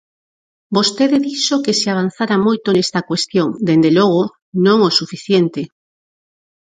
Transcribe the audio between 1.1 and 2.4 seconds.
dixo que se avanzara